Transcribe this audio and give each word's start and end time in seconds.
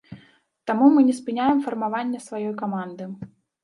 Таму 0.71 0.85
мы 0.95 1.05
не 1.11 1.15
спыняем 1.19 1.63
фармаванне 1.69 2.25
сваёй 2.27 2.53
каманды. 2.67 3.03